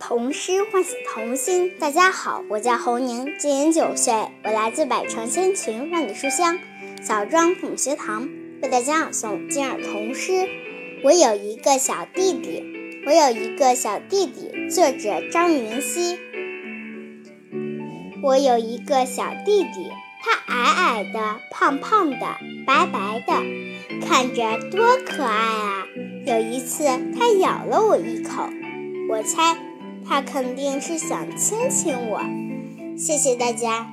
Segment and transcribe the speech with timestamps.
[0.00, 1.78] 童诗唤醒童心。
[1.78, 6.58] 大家好，我叫侯宁，今年九岁，我来自百城千群万里书香
[7.02, 8.26] 小庄父母学堂，
[8.62, 10.48] 为大家朗诵今日童诗。
[11.04, 12.64] 我有一个小弟弟，
[13.06, 14.70] 我有一个小弟弟。
[14.70, 16.18] 作者张云熙。
[18.22, 19.90] 我有一个小弟弟，
[20.22, 22.26] 他矮矮的，胖胖的，
[22.66, 25.84] 白白的，看着多可爱啊！
[26.26, 26.84] 有一次，
[27.18, 28.48] 他咬了我一口，
[29.10, 29.56] 我猜
[30.10, 32.20] 他肯定是想亲亲我。
[32.98, 33.86] 谢谢大家。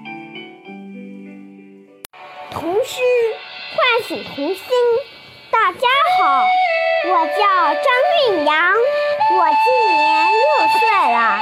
[2.50, 3.02] 童诗
[3.76, 4.64] 唤醒童心。
[5.52, 6.44] 大家好，
[7.06, 11.40] 我叫张韵阳，我今年六岁了，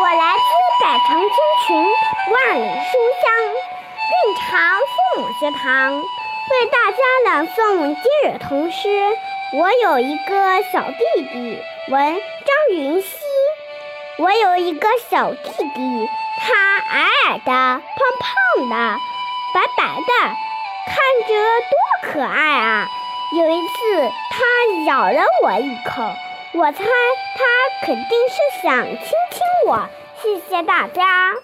[0.00, 0.48] 我来自
[0.82, 1.30] 百城千
[1.64, 1.76] 群，
[2.34, 3.30] 万里书香
[4.10, 4.50] 蕴藏
[4.80, 8.88] 父母学堂，为大家朗诵今日童诗。
[9.54, 11.58] 我有一个小弟弟，
[11.92, 13.27] 文张云熙。
[14.18, 16.08] 我有一个小弟弟，
[16.40, 17.82] 他矮矮的，胖
[18.18, 18.98] 胖的，
[19.54, 20.36] 白白的，
[20.86, 20.96] 看
[21.28, 21.34] 着
[21.70, 22.88] 多可爱啊！
[23.36, 26.02] 有一次，他咬了我一口，
[26.54, 29.88] 我猜他肯定是想亲亲我。
[30.20, 31.34] 谢谢大家。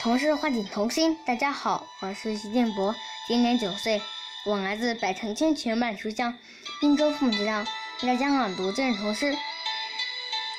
[0.00, 2.94] 同事唤醒童心，大家好，我是徐建博，
[3.28, 4.00] 今年九岁，
[4.46, 6.38] 我来自百城千群万书香
[6.78, 7.66] 滨州父母学堂，
[8.02, 9.34] 为大家朗读今日童诗。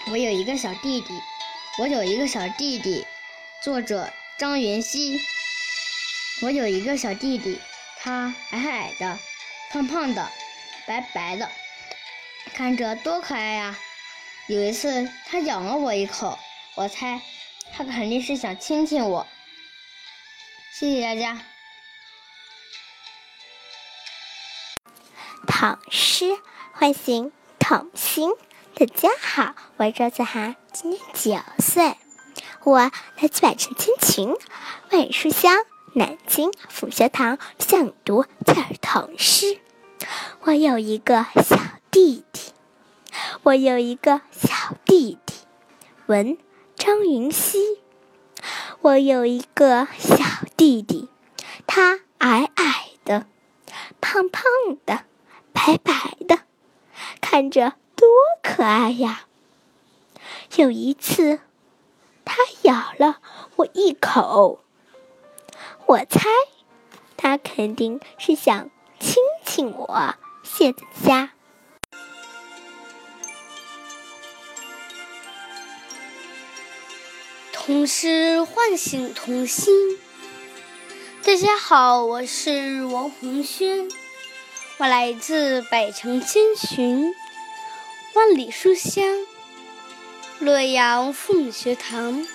[0.09, 1.14] 我有一个小弟弟，
[1.78, 3.06] 我有一个小弟弟，
[3.63, 5.22] 作者张元熙。
[6.41, 7.59] 我有一个小弟弟，
[8.00, 9.19] 他矮矮的，
[9.72, 10.31] 胖胖的，
[10.88, 11.47] 白白的，
[12.56, 13.78] 看着多可爱呀！
[14.47, 16.39] 有一次，他咬了我一口，
[16.73, 17.22] 我猜
[17.72, 19.28] 他肯定是想亲亲我。
[20.73, 21.39] 谢谢大家。
[25.66, 26.38] 唐诗
[26.74, 28.30] 唤醒童心。
[28.76, 31.98] 大家好，我是周子涵，今年九岁，
[32.64, 34.36] 我来自百城千群，
[34.92, 35.52] 万书香
[35.96, 39.59] 南京府学堂向读今日童诗。
[40.42, 41.58] 我有一个小
[41.90, 42.54] 弟弟，
[43.42, 45.34] 我有一个小弟弟，
[46.06, 46.38] 文
[46.75, 47.58] 张云熙。
[48.81, 50.18] 我有一个小
[50.56, 51.09] 弟弟，
[51.66, 53.25] 他矮矮的，
[54.00, 54.44] 胖胖
[54.86, 55.06] 的，
[55.66, 55.94] 白白
[56.28, 56.42] 的，
[57.22, 58.08] 看着多
[58.44, 59.26] 可爱呀！
[60.58, 61.40] 有一次，
[62.24, 63.20] 它咬了
[63.56, 64.59] 我一口，
[65.88, 66.30] 我猜
[67.18, 70.16] 它肯定是想亲亲我。
[70.44, 71.31] 谢谢大家。
[77.52, 79.74] 童诗唤醒童心。
[81.24, 83.90] 大家好，我是王红轩，
[84.78, 87.16] 我来自百城千寻，
[88.13, 89.25] 万里书香
[90.40, 92.28] 洛阳父母学堂，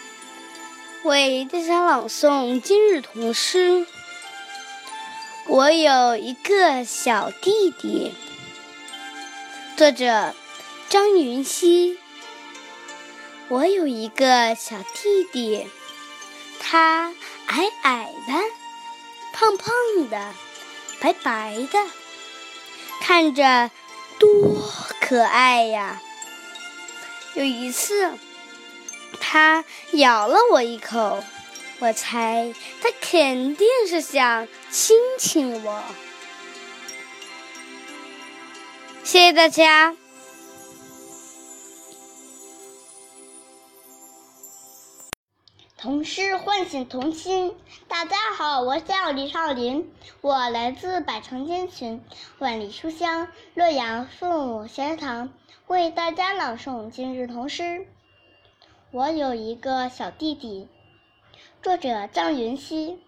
[1.03, 3.87] 为大家朗诵今日童诗。
[5.49, 8.15] 我有一个小弟弟，
[9.77, 10.34] 作者
[10.89, 11.99] 张云熙。
[13.49, 15.67] 我有一个小弟弟，
[16.59, 17.12] 他
[17.49, 18.33] 矮矮的，
[19.34, 20.33] 胖胖的，
[21.01, 21.78] 白白的，
[23.12, 23.72] 看着
[24.21, 24.31] 多
[25.00, 26.00] 可爱呀！
[27.34, 28.12] 有一次，
[29.21, 31.25] 它咬了我一口，
[31.81, 35.82] 我猜它肯定是想亲亲我。
[39.03, 39.97] 谢谢大家。
[45.81, 47.57] 童诗唤醒童心。
[47.89, 52.05] 大家好，我叫李少林，我来自百城千群，
[52.39, 55.33] 万里书香洛阳父母学堂，
[55.69, 57.87] 为大家朗诵今日童诗。
[58.91, 60.69] 我有一个小弟弟，
[61.63, 63.03] 作者张云熙。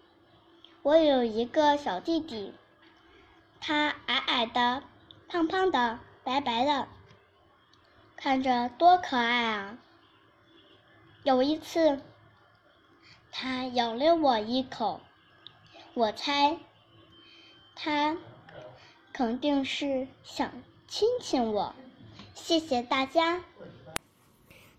[0.81, 2.55] 我有一个小弟弟，
[3.61, 4.81] 他矮矮的，
[5.27, 6.87] 胖胖的，白白的，
[8.15, 9.77] 看着多可爱啊！
[11.21, 12.01] 有一次。
[13.35, 15.01] 他咬了我一口，
[15.95, 16.59] 我猜
[17.75, 18.15] 他
[19.11, 21.73] 肯定是想亲亲我。
[22.35, 23.43] 谢谢大家。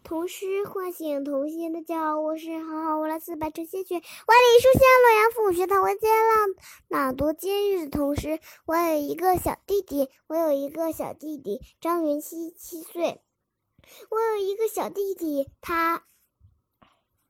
[0.05, 1.73] 童诗唤醒童心。
[1.73, 5.83] 大家好，我是好好，我来自百城千群，万里书香洛阳父母学堂。
[5.83, 6.49] 我今天朗
[6.89, 8.39] 朗读今日的童诗。
[8.67, 13.21] 我有一个小弟弟，我有一个小弟弟，张云熙，七岁。
[14.11, 16.05] 我有一个小弟弟，他。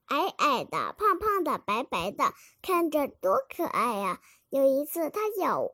[0.07, 4.19] 矮矮的，胖胖的，白白的，看着多可爱呀！
[4.49, 5.71] 有一次，他咬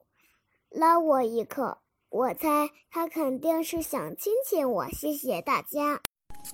[0.69, 1.79] 了我一口，
[2.09, 4.87] 我猜他肯定是想亲亲我。
[4.89, 6.01] 谢谢大家。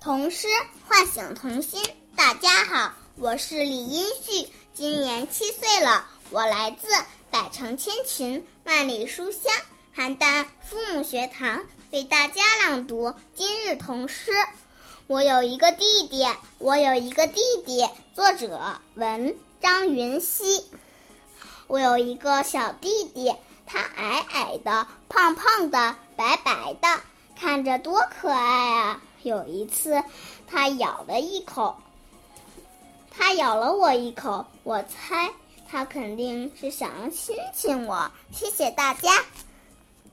[0.01, 0.47] 童诗
[0.87, 1.83] 唤醒童心。
[2.15, 6.87] 大家好，我是李英旭，今年七岁了，我来自
[7.29, 9.53] 百城千群、万里书香
[9.95, 14.31] 邯郸父母学堂，为大家朗读今日童诗。
[15.07, 16.25] 我有一个弟弟，
[16.57, 17.87] 我有一个弟弟。
[18.13, 18.59] 作者
[18.95, 20.65] 文张云熙。
[21.67, 23.33] 我有一个小弟弟，
[23.65, 27.01] 他矮矮的、胖胖的、白白的，
[27.39, 29.01] 看着多可爱啊！
[29.23, 30.03] 有一次，
[30.45, 31.77] 他咬了一口，
[33.09, 35.31] 他咬了我一口，我猜
[35.69, 38.11] 他肯定是想要亲亲我。
[38.33, 39.23] 谢谢大家。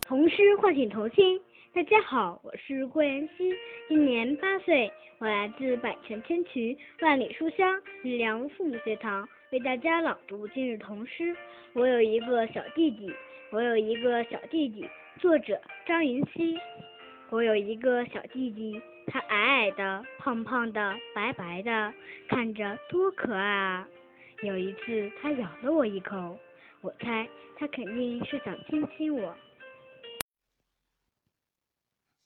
[0.00, 1.40] 童诗唤醒童心。
[1.74, 3.52] 大家好，我是郭妍希，
[3.88, 4.88] 今年八岁，
[5.18, 11.34] 我来自百泉千渠、万里书香 ly 良父母学堂，为大家朗读今日童诗。
[11.72, 13.12] 我有一个小弟弟，
[13.50, 14.88] 我有一个小弟弟。
[15.18, 16.56] 作者张云熙。
[17.30, 21.92] 我有一个小弟弟，他矮矮的、胖胖的、白白的，
[22.28, 23.88] 看着多可爱啊！
[24.42, 26.38] 有一次，他咬了我一口，
[26.82, 27.28] 我猜
[27.58, 29.34] 他肯定是想亲亲我。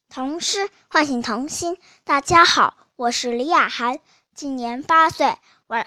[0.08, 1.76] 童诗唤醒童心。
[2.02, 4.00] 大家好，我是李雅涵，
[4.34, 5.84] 今年八岁，我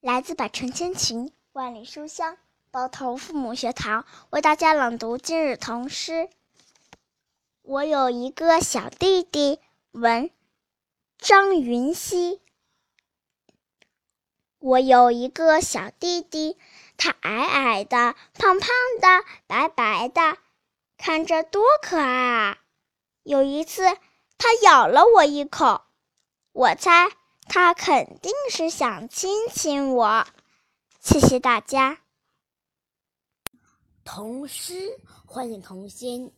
[0.00, 2.36] 来自百城千情、万里书香
[2.72, 6.28] 包头父母学堂，为大家朗读今日童诗。
[7.62, 9.60] 我有一个小弟弟，
[9.92, 10.30] 文
[11.16, 12.40] 张云熙。
[14.58, 16.58] 我有一个小弟弟，
[16.96, 18.68] 他矮矮的、胖胖
[19.00, 20.38] 的、白白的，
[20.96, 22.58] 看着多可爱啊！
[23.28, 23.82] 有一次，
[24.38, 25.82] 他咬了我一口，
[26.52, 27.10] 我猜
[27.46, 30.26] 他肯定是想亲亲我。
[30.98, 31.98] 谢谢大家。
[34.02, 36.32] 童诗唤醒童心。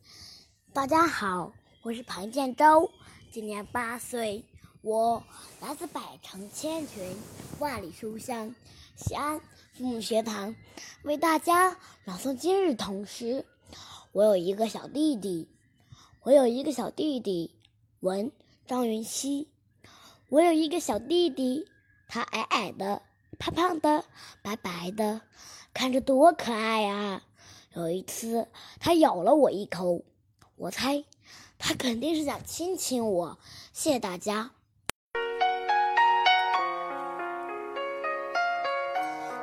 [0.73, 2.91] 大家好，我是庞建州，
[3.31, 4.43] 今年八岁，
[4.81, 5.23] 我
[5.61, 7.15] 来自百城千群、
[7.59, 8.53] 万里书香
[8.97, 9.39] 西安
[9.77, 10.53] 父母学堂，
[11.03, 13.45] 为大家朗诵今日童诗。
[14.11, 15.47] 我有一个小弟弟。
[16.23, 17.55] 我有一个小弟弟，
[18.01, 18.31] 文
[18.67, 19.49] 张云熙。
[20.29, 21.67] 我有一个小弟弟，
[22.07, 23.01] 他矮矮的、
[23.39, 24.05] 胖胖的、
[24.43, 25.21] 白白的，
[25.73, 27.23] 看着多可爱呀！
[27.73, 28.47] 有一次，
[28.79, 30.03] 他咬了我一口，
[30.57, 31.03] 我猜
[31.57, 33.39] 他肯定是想亲亲我。
[33.73, 34.51] 谢谢大家。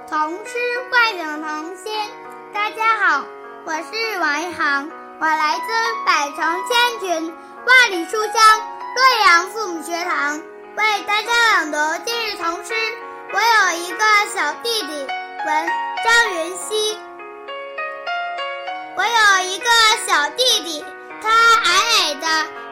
[0.09, 0.59] 童诗
[0.93, 1.93] 唤醒童心，
[2.55, 3.27] 大家好，
[3.67, 4.98] 我是王一航。
[5.21, 5.73] 我来自
[6.07, 6.37] 百城
[6.69, 7.35] 千群、
[7.67, 8.61] 万里书香
[8.95, 10.39] 洛阳父母学堂，
[10.77, 12.73] 为大家朗读今日童诗。
[13.33, 13.99] 我有一个
[14.33, 15.09] 小弟弟，
[15.45, 15.69] 文
[16.05, 16.97] 张云熙。
[18.97, 19.69] 我有一个
[20.07, 20.85] 小弟弟，
[21.21, 21.29] 他
[21.65, 21.69] 矮
[21.99, 22.27] 矮的、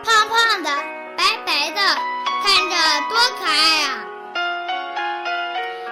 [0.04, 0.70] 胖胖的、
[1.16, 1.80] 白白的，
[2.44, 2.76] 看着
[3.08, 4.06] 多可爱啊！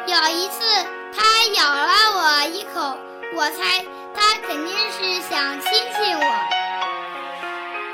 [0.07, 0.63] 有一次，
[1.17, 2.97] 他咬了我一口，
[3.35, 3.85] 我猜。
[4.17, 6.25] 他肯定是想亲亲我，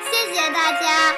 [0.05, 1.15] 谢谢大家。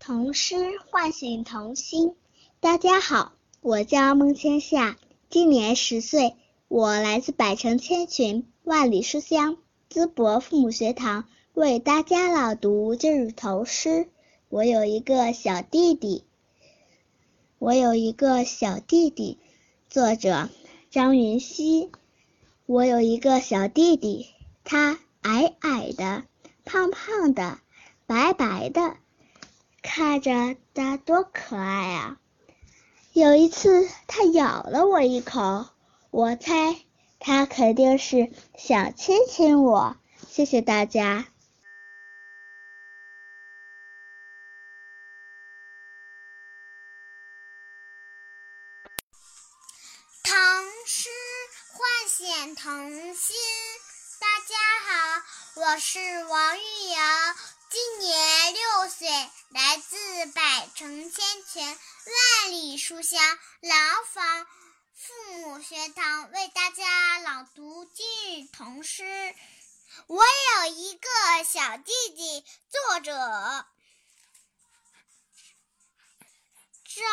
[0.00, 0.56] 童诗
[0.90, 2.16] 唤醒童心。
[2.58, 4.96] 大家好，我叫孟千夏，
[5.28, 6.36] 今年十岁，
[6.68, 9.58] 我来自百城千群、万里书香
[9.90, 14.08] 淄博父母学堂，为大家朗读今日童诗。
[14.48, 16.24] 我有一个小弟弟，
[17.58, 19.38] 我有一个小弟弟。
[19.90, 20.48] 作者
[20.90, 21.90] 张云熙。
[22.72, 24.30] 我有一个小弟弟，
[24.64, 26.22] 他矮矮的、
[26.64, 27.58] 胖胖的、
[28.06, 28.96] 白白的，
[29.82, 32.16] 看着他多可爱啊！
[33.12, 35.66] 有一次，他咬了我一口，
[36.10, 36.78] 我猜
[37.20, 39.98] 他肯定是想亲亲我。
[40.30, 41.26] 谢谢大家。
[52.54, 53.34] 童心，
[54.20, 54.54] 大家
[54.86, 55.22] 好，
[55.56, 57.34] 我是王玉瑶，
[57.68, 59.08] 今年六岁，
[59.48, 63.18] 来自百城千泉万里书香
[63.60, 64.46] 廊坊
[64.94, 69.34] 父母学堂，为大家朗读今日童诗。
[70.06, 71.08] 我有一个
[71.44, 73.66] 小弟弟，作者
[76.94, 77.04] 张。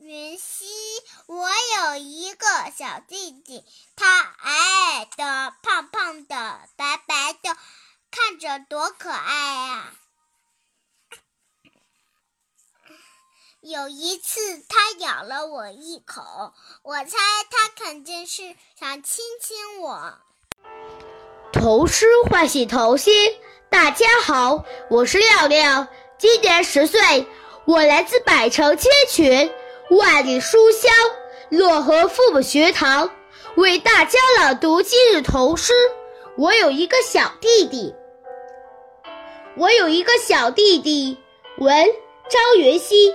[0.00, 0.66] 云溪，
[1.26, 3.64] 我有一个小弟弟，
[3.96, 4.52] 他矮
[4.98, 7.56] 矮的、胖胖的、白白的，
[8.10, 9.92] 看着多可爱呀！
[13.60, 17.18] 有一次，他咬了我一口，我猜
[17.50, 20.18] 他肯定是想亲亲我。
[21.52, 23.38] 童诗唤醒童心。
[23.68, 25.88] 大家好，我是亮亮，
[26.18, 27.28] 今年十岁，
[27.66, 29.50] 我来自百城千群，
[29.90, 30.90] 万里书香
[31.50, 33.10] 漯河父母学堂，
[33.56, 35.72] 为大家朗读今日童诗。
[36.36, 37.94] 我有一个小弟弟，
[39.56, 41.18] 我有一个小弟弟，
[41.58, 41.86] 文
[42.28, 43.14] 张云熙。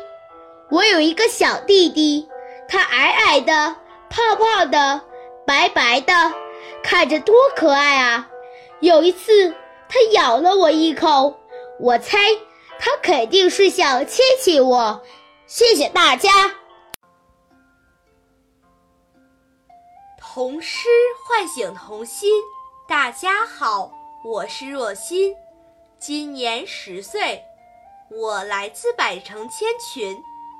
[0.69, 2.27] 我有一个小弟弟，
[2.67, 3.75] 他矮矮的，
[4.09, 5.01] 胖胖的，
[5.45, 6.13] 白白的，
[6.83, 8.27] 看着多可爱啊！
[8.79, 9.53] 有一次，
[9.87, 11.35] 他咬了我一口，
[11.79, 12.17] 我猜
[12.79, 15.01] 他肯定是想亲亲我。
[15.47, 16.29] 谢谢大家。
[20.17, 20.87] 童诗
[21.27, 22.29] 唤醒童心。
[22.87, 23.91] 大家好，
[24.23, 25.35] 我是若欣，
[25.97, 27.43] 今年十岁，
[28.11, 30.15] 我来自百城千群。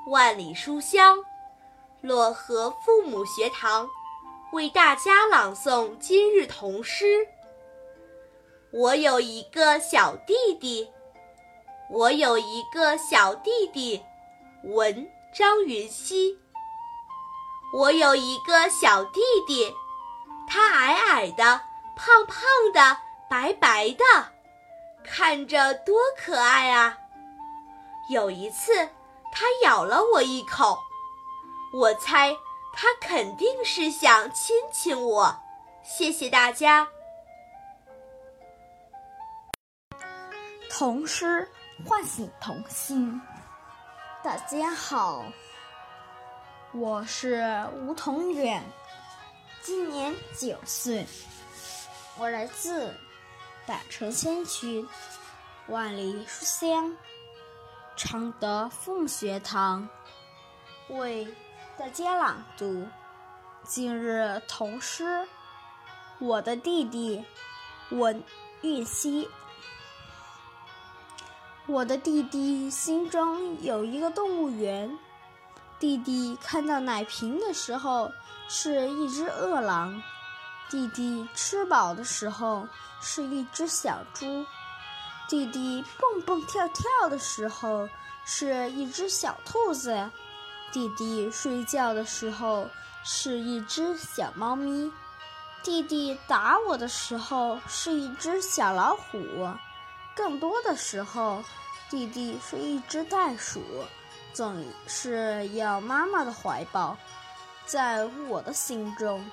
[0.07, 1.17] 万里书香，
[2.03, 3.87] 漯河父母学堂
[4.53, 7.27] 为大家朗诵今日童诗。
[8.71, 10.91] 我有一个小弟弟，
[11.89, 14.03] 我有一个小弟弟，
[14.63, 16.39] 文张云熙。
[17.73, 19.73] 我有一个小弟弟，
[20.47, 21.61] 他矮矮的，
[21.95, 22.41] 胖胖
[22.73, 22.97] 的，
[23.29, 24.03] 白白的，
[25.03, 26.97] 看着多可爱啊！
[28.09, 28.89] 有一次。
[29.37, 30.79] 他咬了我一口，
[31.73, 32.33] 我猜
[32.73, 35.37] 他肯定是想亲亲我。
[35.83, 36.87] 谢谢大家。
[40.69, 41.51] 童诗
[41.83, 43.21] 唤醒童心。
[44.23, 45.25] 大家好，
[46.71, 48.63] 我是吴同远，
[49.61, 51.05] 今年九岁，
[52.17, 52.95] 我来自
[53.67, 54.87] 百城千区，
[55.67, 56.95] 万里书香。
[57.97, 59.87] 常德凤学堂
[60.89, 61.27] 为
[61.77, 62.87] 大家朗读
[63.63, 65.27] 今日童诗。
[66.19, 67.23] 我的弟弟
[67.89, 68.23] 文
[68.61, 69.29] 玉溪。
[71.67, 74.97] 我的弟弟心中有一个动物园。
[75.79, 78.11] 弟弟看到奶瓶的时候
[78.47, 80.01] 是一只饿狼，
[80.69, 82.67] 弟弟吃饱的时候
[83.01, 84.45] 是一只小猪。
[85.27, 87.89] 弟弟蹦蹦跳跳的时候
[88.25, 90.11] 是一只小兔子，
[90.71, 92.69] 弟弟睡觉的时候
[93.03, 94.91] 是一只小猫咪，
[95.63, 99.19] 弟弟打我的时候是一只小老虎，
[100.15, 101.43] 更多的时候，
[101.89, 103.61] 弟弟是一只袋鼠，
[104.33, 106.97] 总是要妈妈的怀抱。
[107.65, 109.23] 在我的心中。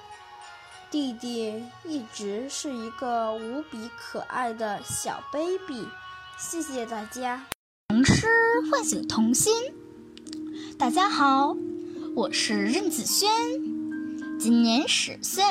[0.91, 5.89] 弟弟一直是一个无比可爱的小 baby，
[6.37, 7.47] 谢谢大家。
[7.89, 8.27] 童诗
[8.71, 9.55] 唤醒童心。
[10.79, 11.57] 大家好，
[12.15, 13.31] 我是任子轩，
[14.39, 15.43] 今年十岁，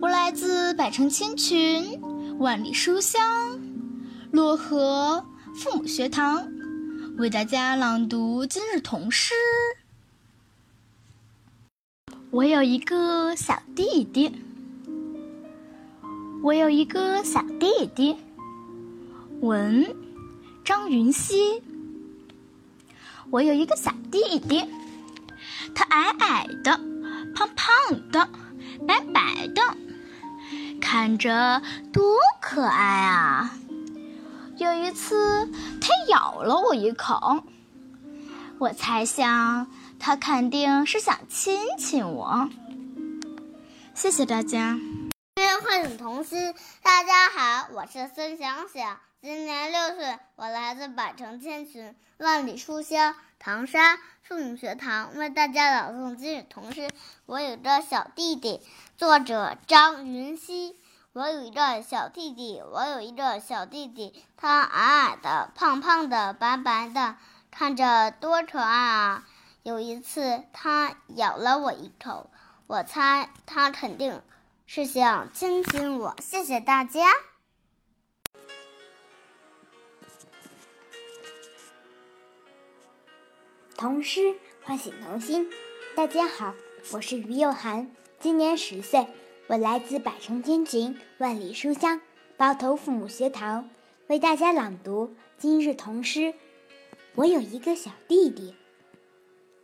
[0.00, 2.00] 我来自百城千群，
[2.38, 3.58] 万里书香，
[4.32, 6.48] 漯河父母学堂，
[7.18, 9.34] 为大家朗读今日童诗。
[12.30, 14.32] 我有一个小弟弟，
[16.42, 18.16] 我有一个小弟弟，
[19.42, 19.94] 文
[20.64, 21.62] 张云熙。
[23.30, 24.64] 我有一个小弟弟，
[25.74, 26.80] 他矮矮的，
[27.34, 28.26] 胖胖的，
[28.88, 29.60] 白白的，
[30.80, 31.60] 看着
[31.92, 33.58] 多可爱啊！
[34.62, 35.50] 有一次，
[35.80, 37.42] 他咬了我一口，
[38.60, 39.66] 我猜想。
[39.98, 42.48] 他肯定是想亲亲我。
[43.92, 44.78] 谢谢大家。
[45.64, 56.88] 唤醒童心，大家好，我是孙想想，今年六岁，我来自百城千群，万里书香唐山父母学堂，为大家朗诵今日童诗。
[57.26, 58.60] 我有个小弟弟，
[58.96, 60.76] 作者张云熙。
[61.14, 67.16] 我有一个小弟弟，我有一个小弟弟，他矮矮的，胖胖的，白白的，
[67.50, 69.28] 看着多可爱啊！
[69.62, 72.30] 有一次，他咬了我一口，
[72.66, 74.22] 我猜他肯定
[74.64, 76.16] 是想亲亲我。
[76.18, 77.06] 谢谢大家。
[83.76, 85.50] 童诗唤醒童心。
[85.94, 86.54] 大家好，
[86.92, 89.06] 我是于幼涵，今年十岁，
[89.48, 92.00] 我来自百城千群，万里书香，
[92.36, 93.68] 包头父母学堂，
[94.06, 96.32] 为大家朗读今日童诗。
[97.16, 98.54] 我有一个小弟弟。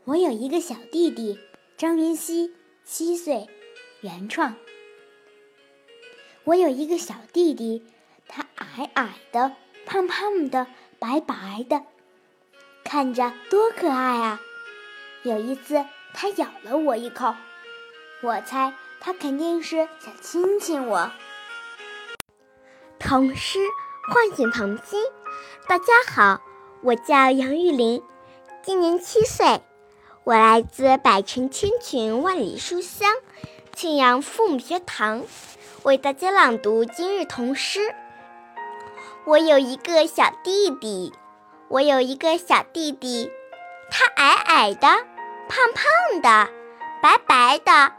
[0.05, 1.39] 我有一个小弟弟，
[1.77, 2.53] 张云熙，
[2.85, 3.47] 七岁，
[4.01, 4.57] 原创。
[6.45, 7.85] 我有一个小弟弟，
[8.27, 9.53] 他矮矮的，
[9.87, 10.67] 胖胖的，
[10.99, 11.85] 白白的，
[12.83, 14.41] 看着多可爱啊！
[15.23, 17.35] 有一次，他咬了我一口，
[18.23, 21.11] 我猜他肯定是想亲亲我。
[22.99, 23.59] 童诗
[24.13, 25.03] 唤醒童心。
[25.69, 26.41] 大家好，
[26.83, 28.03] 我叫杨玉林，
[28.63, 29.63] 今年七岁，
[30.25, 33.15] 我来自百城千群万里书香
[33.75, 35.23] 庆阳父母学堂，
[35.85, 37.95] 为大家朗读今日童诗。
[39.25, 41.13] 我有一个小弟弟，
[41.69, 43.31] 我有一个小弟弟，
[43.91, 44.89] 他矮矮的，
[45.49, 46.51] 胖胖的，
[47.03, 47.93] 白白的。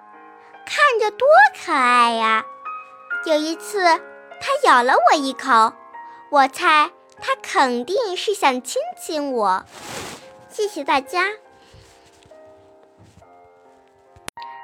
[0.72, 1.28] 看着多
[1.66, 2.46] 可爱呀！
[3.26, 3.84] 有一次，
[4.40, 5.74] 它咬了我一口，
[6.30, 9.66] 我猜它肯定是想亲亲我。
[10.48, 11.26] 谢谢大家。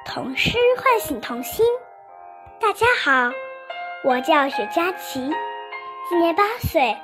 [0.04, 1.66] 童诗唤醒童心。
[2.60, 3.32] 大家好，
[4.04, 5.28] 我叫雪佳琪，
[6.08, 6.96] 今年八岁，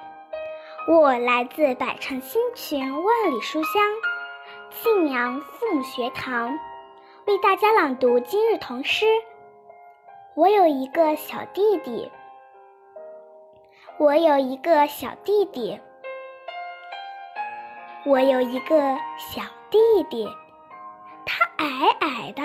[0.87, 3.83] 我来自百城新群万里书香
[4.71, 6.57] 信阳父母学堂。
[7.33, 9.07] 为大家朗读今日童诗。
[10.35, 12.13] 我有一个小弟弟，
[13.97, 15.81] 我有一个小弟弟，
[18.05, 18.77] 我有一个
[19.17, 19.79] 小弟
[20.11, 20.29] 弟，
[21.25, 21.67] 他矮
[22.01, 22.43] 矮的，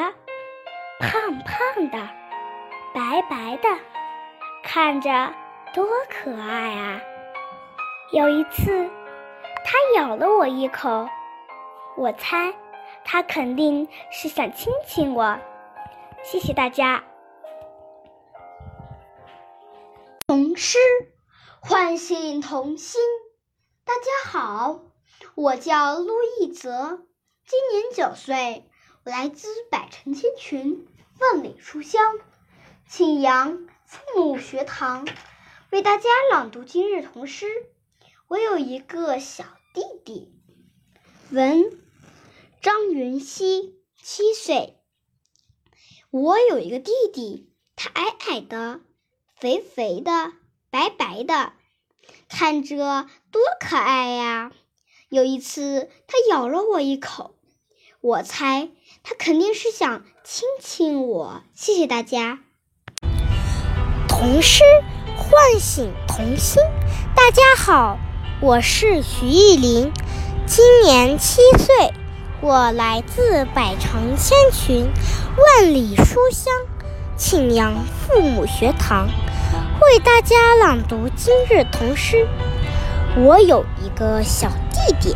[1.02, 1.98] 胖胖的，
[2.94, 3.68] 白白的，
[4.64, 5.10] 看着
[5.74, 7.02] 多可爱啊！
[8.14, 8.90] 有一次，
[9.66, 11.06] 他咬了我一口，
[11.98, 12.54] 我猜。
[13.10, 15.40] 他肯定是想亲亲我，
[16.26, 17.06] 谢谢大家。
[20.28, 20.78] 童诗
[21.62, 23.00] 唤醒童心。
[23.86, 24.82] 大家好，
[25.36, 27.06] 我叫陆一泽，
[27.46, 28.70] 今年九岁，
[29.06, 30.86] 我来自百城千群，
[31.22, 32.20] 万里书香，
[32.90, 35.08] 庆阳父母学堂，
[35.72, 37.48] 为大家朗读今日童诗。
[38.28, 40.36] 我有一个小弟弟，
[41.32, 41.87] 文。
[42.60, 44.80] 张云熙七岁，
[46.10, 48.80] 我有一个弟弟，他矮矮的，
[49.40, 50.34] 肥肥的，
[50.72, 51.54] 白白的，
[52.28, 54.52] 看着多可爱呀！
[55.10, 57.36] 有一次，他咬了我一口，
[58.02, 58.70] 我猜
[59.04, 61.44] 他肯定是想亲亲我。
[61.54, 62.40] 谢谢大家。
[64.10, 64.64] 童诗
[65.16, 66.62] 唤醒童心。
[67.16, 68.00] 大家好，
[68.42, 69.92] 我是徐艺林，
[70.48, 71.94] 今年七岁。
[72.40, 74.88] 我来自百城千群，
[75.36, 76.54] 万里书香，
[77.18, 79.08] 庆阳父母学堂，
[79.82, 82.28] 为大家朗读今日童诗。
[83.16, 85.16] 我有一个小弟弟，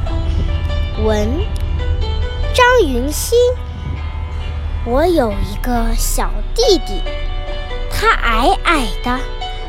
[1.05, 1.29] 文
[2.55, 3.35] 张云溪。
[4.83, 7.03] 我有一个小弟弟，
[7.91, 9.19] 他矮矮的，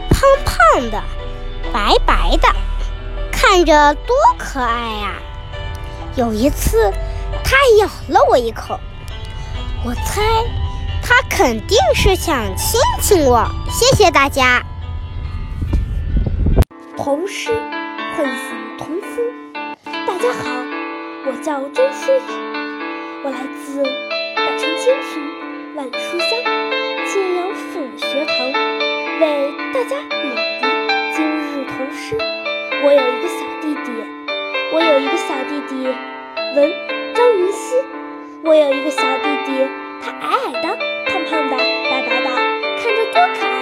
[0.08, 1.02] 胖胖的，
[1.70, 2.48] 白白的，
[3.30, 5.16] 看着多可爱呀！
[6.16, 6.90] 有一次。
[7.52, 8.80] 他咬了我一口，
[9.84, 10.22] 我猜
[11.02, 13.46] 他肯定是想亲亲我。
[13.68, 14.64] 谢谢大家。
[16.96, 17.52] 童诗
[18.16, 19.22] 唤醒童心。
[19.84, 20.50] 大家好，
[21.26, 23.82] 我叫周诗雨，我来自
[24.34, 25.22] 百城千群
[25.76, 26.30] 万里书香
[27.06, 28.46] 庆阳父母学堂，
[29.20, 30.08] 为大家朗
[30.62, 30.64] 读
[31.14, 32.16] 今日童诗。
[32.82, 33.92] 我有一个小弟弟，
[34.72, 35.86] 我有一个小弟弟，
[36.56, 37.01] 文。
[38.44, 39.52] 我有一个小弟弟，
[40.02, 40.76] 他矮矮的，
[41.06, 42.28] 胖胖的，白白的，
[42.76, 43.54] 看着多可爱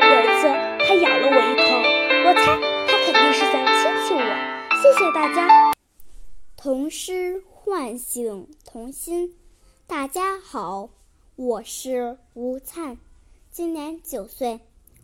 [0.00, 0.08] 啊！
[0.08, 1.64] 有一次，他咬了我一口，
[2.24, 2.58] 我猜
[2.88, 4.22] 他肯定是想亲亲我。
[4.80, 5.74] 谢谢大家。
[6.56, 9.34] 童诗唤醒童心。
[9.86, 10.88] 大家好，
[11.36, 12.96] 我是吴灿，
[13.50, 14.60] 今年九岁，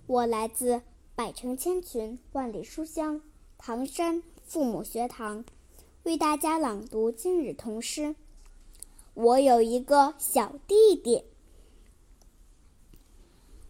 [0.06, 0.80] 我来自
[1.14, 3.20] 百城千群万里书香
[3.58, 5.44] 唐山父母学堂。
[6.04, 8.14] 为大家朗读今日童诗。
[9.14, 11.24] 我有一个小弟弟，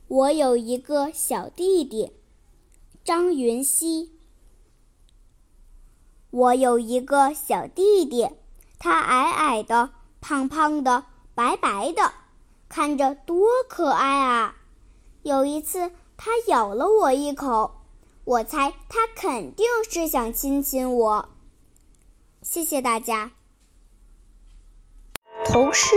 [0.08, 2.12] 我有一个小弟弟，
[3.02, 4.12] 张云熙。
[6.30, 8.28] 我有一个小弟弟，
[8.78, 12.12] 他矮矮的，胖胖的，白白的，
[12.68, 14.56] 看着多可爱啊！
[15.22, 17.80] 有一次，他咬了我一口，
[18.24, 21.28] 我猜他肯定是想亲亲我。
[22.42, 23.32] 谢谢大家。
[25.44, 25.96] 童诗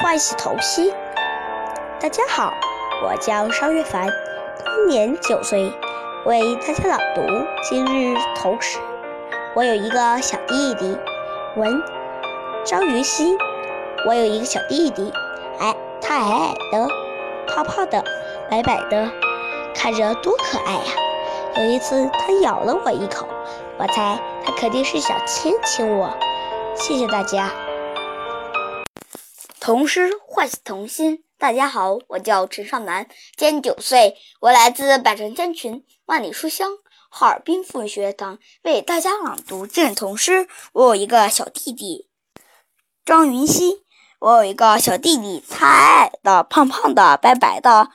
[0.00, 0.92] 唤醒童心。
[2.00, 2.52] 大家好，
[3.02, 4.08] 我叫邵月凡，
[4.64, 5.72] 今年九岁，
[6.24, 7.22] 为大家朗读
[7.68, 8.78] 今日童诗。
[9.54, 10.96] 我有一个小弟弟，
[11.56, 11.82] 文
[12.64, 13.36] 张云熙。
[14.06, 15.12] 我有一个小弟弟，
[15.58, 16.88] 矮他矮矮的，
[17.48, 18.02] 胖胖的，
[18.48, 19.10] 白白的，
[19.74, 20.82] 看着多可爱呀！
[21.56, 23.26] 有一次，他咬了我一口。
[23.78, 26.10] 我猜他肯定是想亲亲我，
[26.76, 27.50] 谢谢大家。
[29.60, 31.22] 童诗唤醒童心。
[31.38, 36.70] 大家好，我叫陈少南，今年九岁，我来自百城千群，万里书香，
[37.10, 40.48] 哈尔滨附学堂，为大家朗读今日童诗。
[40.72, 42.08] 我有一个小弟弟，
[43.04, 43.84] 张云熙。
[44.18, 47.90] 我有一个小弟弟，他矮矮的、胖胖的、白白的，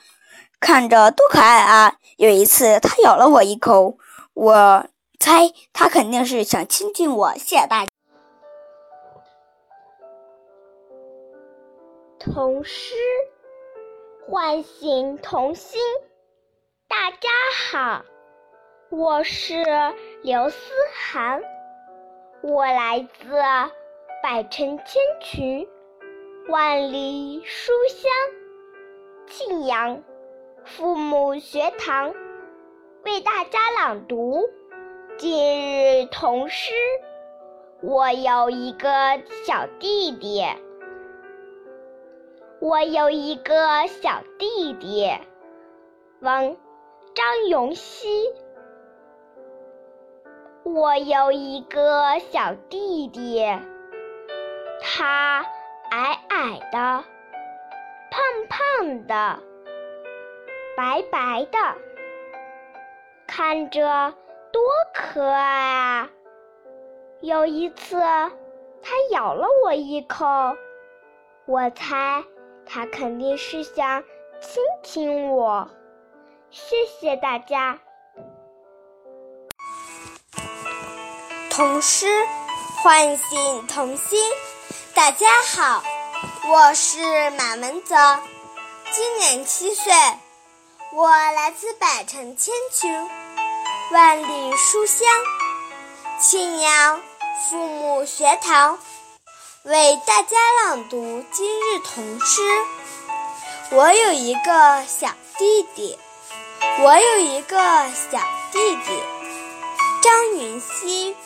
[0.60, 1.98] 看着多可爱啊！
[2.16, 3.96] 有一次，他咬了我一口，
[4.34, 4.86] 我
[5.18, 7.34] 猜他肯定是想亲亲我。
[7.34, 7.90] 谢谢大家。
[12.32, 12.96] 童诗
[14.26, 15.80] 唤醒童心。
[16.88, 17.28] 大家
[17.70, 18.04] 好，
[18.90, 19.54] 我是
[20.22, 21.40] 刘思涵，
[22.42, 23.30] 我来自
[24.24, 25.68] 百城千群。
[26.48, 28.10] 万里书香，
[29.28, 30.02] 庆阳
[30.64, 32.12] 父母学堂
[33.04, 34.48] 为大家朗读
[35.16, 36.74] 今日童诗。
[37.82, 38.88] 我有一个
[39.46, 40.44] 小弟弟，
[42.60, 45.10] 我有一个小弟弟，
[46.20, 46.56] 王
[47.14, 48.32] 张永熙。
[50.64, 53.44] 我有一个小弟弟，
[54.80, 55.44] 他。
[55.88, 57.04] 矮矮的，
[58.10, 59.38] 胖胖的，
[60.76, 61.58] 白白的，
[63.24, 64.12] 看着
[64.52, 64.60] 多
[64.92, 66.10] 可爱啊！
[67.20, 68.32] 有一次，他
[69.12, 70.26] 咬了我一口，
[71.46, 72.24] 我猜
[72.66, 74.02] 他肯定是想
[74.40, 75.70] 亲亲我。
[76.50, 77.78] 谢谢大家。
[81.50, 82.06] 童诗
[82.82, 84.20] 唤醒童心。
[84.94, 85.82] 大家好，
[86.48, 87.94] 我是马文泽，
[88.90, 89.92] 今年七岁，
[90.94, 92.90] 我来自百城千群，
[93.92, 95.06] 万里书香，
[96.18, 97.00] 庆阳
[97.50, 98.78] 父母学堂
[99.66, 102.40] 为大家朗读今日童诗。
[103.72, 105.98] 我有一个小弟弟，
[106.78, 107.58] 我有一个
[107.90, 108.20] 小
[108.52, 109.02] 弟弟，
[110.00, 111.16] 张云熙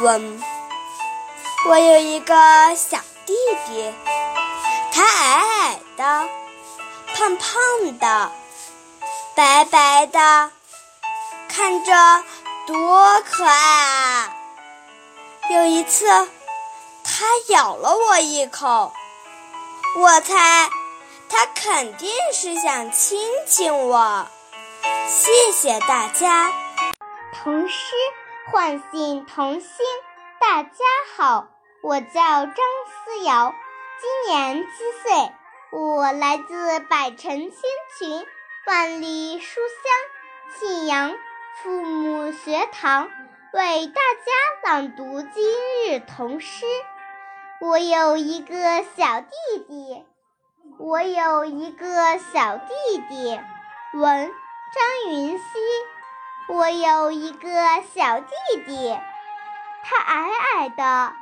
[0.00, 0.42] 文。
[1.66, 2.34] 我有一个
[2.74, 3.34] 小弟
[3.66, 3.92] 弟，
[4.90, 6.28] 他矮矮的，
[7.14, 8.32] 胖胖的，
[9.34, 10.50] 白白的，
[11.50, 12.24] 看着
[12.66, 14.36] 多可爱啊！
[15.50, 16.06] 有一次，
[17.16, 18.92] 他咬了我一口，
[20.00, 20.68] 我猜
[21.28, 24.26] 他肯定是想亲亲我。
[25.06, 26.52] 谢谢大家。
[27.32, 27.94] 童诗
[28.50, 29.70] 唤醒童心，
[30.40, 30.84] 大家
[31.16, 31.46] 好。
[31.84, 33.54] 我叫张思瑶，
[34.00, 35.32] 今年七岁，
[35.70, 37.52] 我来自百城千
[37.96, 38.26] 群，
[38.66, 41.14] 万里书香，信阳
[41.62, 43.08] 父母学堂
[43.52, 44.32] 为大家
[44.64, 45.54] 朗读今
[45.86, 46.66] 日童诗。
[47.60, 50.04] 我有一个小弟弟，
[50.78, 53.40] 我有一个小弟弟，
[53.94, 54.32] 文
[54.74, 55.44] 张云熙。
[56.46, 57.48] 我有一个
[57.94, 58.34] 小弟
[58.66, 58.98] 弟，
[59.82, 61.14] 他矮矮的。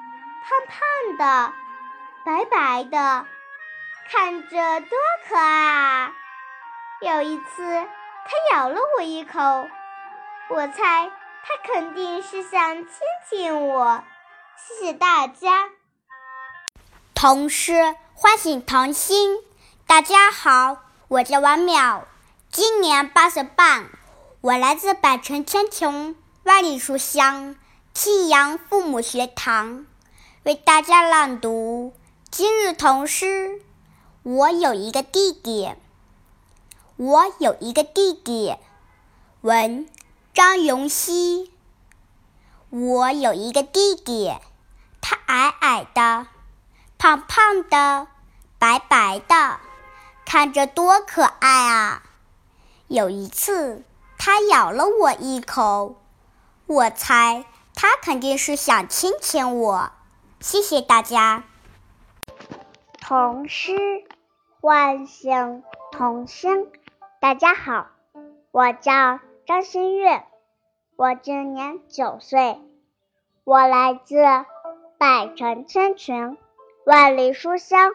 [0.45, 1.53] 胖胖的，
[2.25, 3.27] 白白的，
[4.11, 6.13] 看着多可爱啊！
[7.01, 9.69] 有一次，他咬了我一口，
[10.49, 11.09] 我猜
[11.45, 12.89] 他肯定是想亲
[13.31, 14.03] 亲我。
[14.57, 15.71] 谢谢大家。
[17.23, 19.39] 童诗唤醒童心。
[19.87, 22.03] 大家好，我叫王淼，
[22.51, 23.89] 今年八岁半，
[24.41, 27.55] 我来自百城千穷，万里书香，
[27.95, 29.87] 庆阳父母学堂。
[30.43, 31.93] 为大家朗读
[32.29, 33.63] 今日童诗。
[34.25, 35.73] 我有一个弟弟，
[36.97, 38.57] 我有一个弟弟，
[39.43, 39.89] 文
[40.35, 41.53] 张永熙。
[42.71, 44.33] 我有一个弟弟，
[45.01, 46.27] 他矮矮的，
[47.03, 48.07] 胖胖的，
[48.61, 49.59] 白白的，
[50.25, 52.05] 看着多可爱啊！
[52.87, 53.83] 有一次，
[54.17, 55.97] 它咬了我一口，
[56.67, 59.91] 我猜它肯定是想亲亲我。
[60.39, 61.43] 谢谢大家。
[63.01, 63.73] 童诗
[64.61, 66.71] 唤醒童心。
[67.19, 67.89] 大家好，
[68.53, 70.23] 我叫张馨月，
[70.95, 72.61] 我今年九岁，
[73.43, 74.15] 我来自
[74.99, 76.39] 百城千群，
[76.85, 77.95] 万里书香，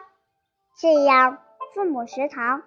[0.74, 1.36] 信阳
[1.74, 2.62] 父母学堂，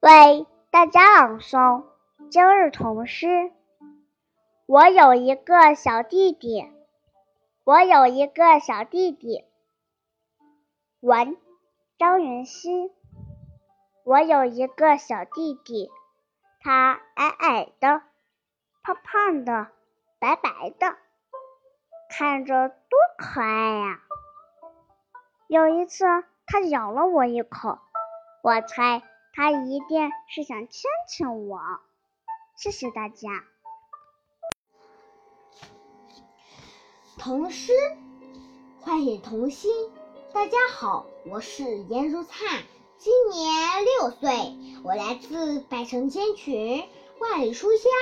[0.00, 1.84] 为大家朗诵
[2.28, 3.52] 今日童诗。
[4.66, 6.72] 我有一个小弟弟。
[7.62, 9.44] 我有一个小弟弟，
[11.00, 11.36] 文
[11.98, 12.92] 张云熙。
[14.04, 15.90] 我有一个小弟弟，
[16.60, 18.02] 他矮矮的，
[18.82, 19.68] 胖胖的，
[20.18, 20.96] 白白的，
[22.08, 24.00] 看着多可爱呀！
[25.48, 26.04] 有一次，
[26.44, 27.78] 他咬了我一口，
[28.42, 31.60] 我猜他一定是想亲亲我。
[32.56, 33.44] 谢谢大家。
[37.16, 37.72] 童诗
[38.80, 39.70] 唤醒童心。
[40.32, 42.64] 大家好，我是颜如灿，
[42.98, 46.84] 今年六岁，我来自百城千群、
[47.20, 47.92] 万里书香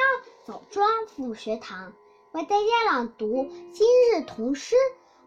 [0.47, 1.93] 枣庄附学堂，
[2.33, 4.77] 为大家朗读今日童诗。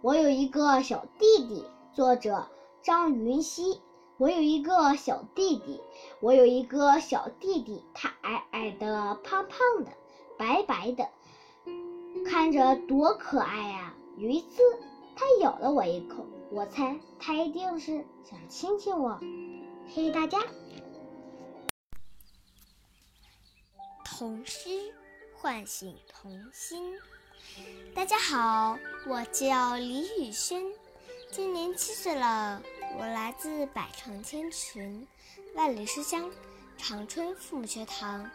[0.02, 1.66] 我有一个小弟弟，
[1.98, 2.48] 作者
[2.84, 3.82] 张云熙。
[4.18, 5.82] 我有一个小弟弟，
[6.20, 9.92] 我有一个小弟弟，他矮矮的、胖胖的、
[10.38, 11.10] 白白的，
[12.24, 13.96] 看着多可爱呀！
[14.16, 14.62] 有一次，
[15.16, 19.20] 他咬了我一口，我猜他一定是想亲亲我。
[19.88, 20.38] 谢谢大家。
[24.06, 24.70] 童诗
[25.36, 26.94] 唤醒童心。
[27.96, 30.62] 大家好，我叫李宇轩，
[31.32, 32.62] 今年七岁了。
[32.98, 35.08] 我来自百城千群，
[35.56, 36.32] 万里书香
[36.78, 38.30] 长春父母学堂，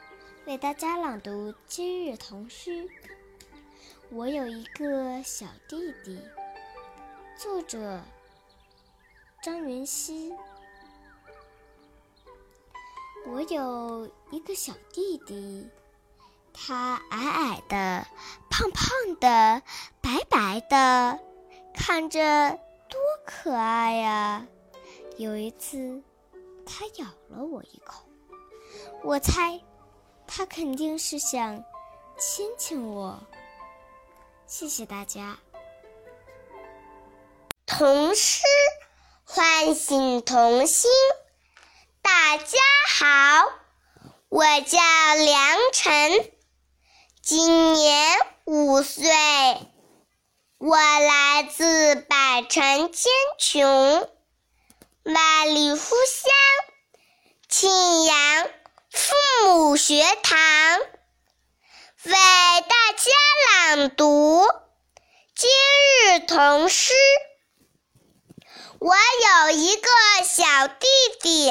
[0.47, 2.89] 为大家朗读今日童诗。
[4.11, 6.21] 我有一个小弟弟，
[7.37, 8.01] 作者
[9.43, 10.33] 张云熙。
[13.27, 15.69] 我有一个小弟弟，
[16.53, 18.07] 他矮矮的、
[18.51, 19.63] 胖胖的、
[20.01, 21.19] 白白的，
[21.75, 22.59] 看着。
[22.93, 24.47] 多可爱呀！
[25.17, 26.03] 有一次，
[26.67, 28.05] 它咬了我一口，
[29.03, 29.59] 我猜
[30.27, 31.65] 它肯定是想
[32.19, 33.19] 亲亲我。
[34.47, 35.39] 谢谢大家。
[37.65, 38.43] 童诗
[39.25, 40.91] 唤醒童心。
[42.03, 42.59] 大家
[42.99, 43.53] 好，
[44.29, 44.79] 我叫
[45.17, 46.31] 梁晨，
[47.23, 49.11] 今年五岁。
[50.65, 54.09] 我来自百城千穷，
[55.03, 56.33] 万里书香，
[57.49, 58.49] 庆阳
[58.89, 59.13] 父
[59.49, 60.39] 母学堂，
[62.05, 63.11] 为大家
[63.75, 64.47] 朗读
[65.35, 65.51] 今
[66.07, 66.93] 日童诗。
[68.79, 69.89] 我有一个
[70.25, 70.87] 小弟
[71.21, 71.51] 弟，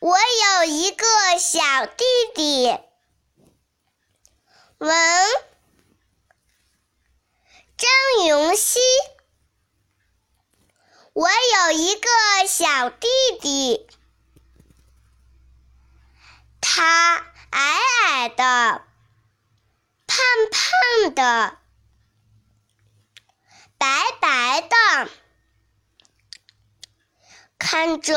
[0.00, 0.16] 我
[0.56, 1.06] 有一个
[1.38, 2.04] 小弟
[2.34, 2.78] 弟，
[4.78, 5.51] 文。
[7.82, 7.90] 张
[8.28, 8.78] 云熙，
[11.14, 12.08] 我有一个
[12.46, 13.08] 小弟
[13.40, 13.88] 弟，
[16.60, 17.16] 他
[17.50, 18.84] 矮矮的、
[20.06, 20.16] 胖
[20.52, 21.58] 胖的、
[23.78, 25.10] 白白的，
[27.58, 28.14] 看着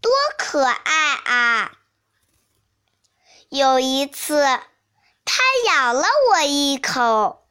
[0.00, 1.78] 多可爱啊！
[3.50, 4.42] 有一次，
[5.26, 7.45] 他咬了我一口。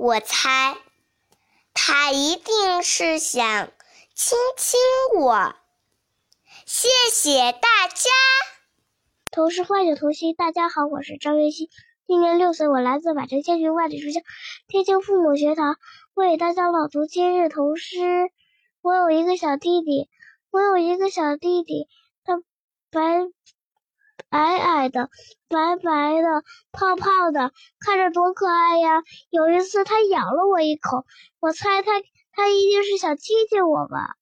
[0.00, 0.78] 我猜，
[1.74, 3.70] 他一定是想
[4.14, 4.80] 亲亲
[5.20, 5.54] 我。
[6.64, 8.10] 谢谢大家。
[9.30, 11.68] 童诗唤醒童心，大家好，我是张月欣，
[12.06, 14.22] 今年六岁，我来自百城千群万里书香
[14.68, 15.76] 天津父母学堂，
[16.14, 18.30] 为大家朗读今日童诗。
[18.80, 20.08] 我有一个小弟弟，
[20.50, 21.88] 我有一个小弟弟，
[22.24, 22.40] 他
[22.90, 23.30] 白。
[24.30, 25.10] 矮矮的，
[25.48, 29.02] 白白的，胖胖的，看着多可爱呀！
[29.28, 31.04] 有一次，它咬了我一口，
[31.40, 32.00] 我猜它
[32.32, 34.14] 它一定是想亲亲我吧。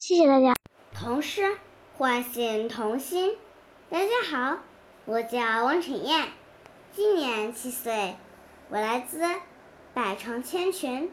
[0.00, 0.54] 谢谢大家。
[0.92, 1.56] 童诗
[1.96, 3.38] 唤醒童心。
[3.88, 4.58] 大家好，
[5.04, 6.28] 我叫王晨燕，
[6.92, 8.16] 今年七岁，
[8.68, 9.20] 我来自
[9.94, 11.08] 百城千群，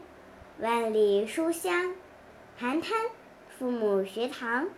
[0.58, 1.94] 万里书香，
[2.56, 2.98] 寒滩
[3.56, 4.68] 父母学堂，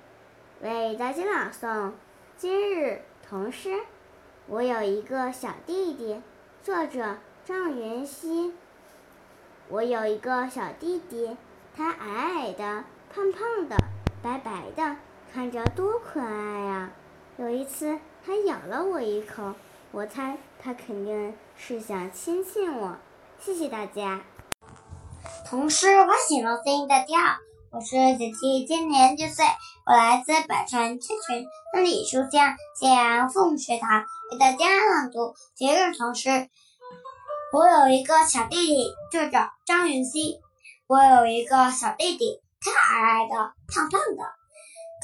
[0.60, 1.92] 为大家朗诵
[2.36, 3.00] 今日。
[3.30, 3.70] 童诗，
[4.48, 6.20] 我有一个小弟弟，
[6.64, 8.52] 作者张云熙。
[9.68, 11.36] 我有一个小弟弟，
[11.76, 13.76] 他矮矮的、胖胖的、
[14.20, 14.96] 白白的，
[15.32, 16.90] 看着多可爱呀！
[17.36, 19.54] 有一次，他咬了我一口，
[19.92, 22.96] 我猜他肯定是想亲亲我。
[23.38, 24.22] 谢谢大家。
[25.48, 27.38] 童诗我醒了心，大家，
[27.72, 29.44] 我是子琪，今年六岁，
[29.86, 31.46] 我来自百川千群。
[31.72, 36.50] 那里书香，建阳父母学堂为大家朗读节日童诗。
[37.52, 40.40] 我有一个小弟弟，就叫张云熙。
[40.88, 43.36] 我有一个小弟弟，他矮矮的，
[43.68, 44.24] 胖胖的，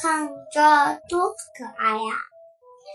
[0.02, 2.14] 看着多可爱呀！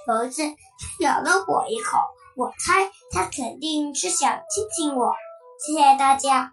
[0.09, 1.97] 有一次，他咬了我一口，
[2.35, 5.13] 我猜他肯定是想亲亲我。
[5.65, 6.49] 谢谢大家。